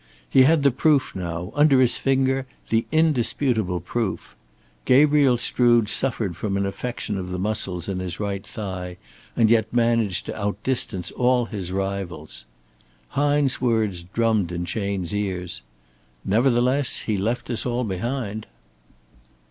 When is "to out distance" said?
10.25-11.11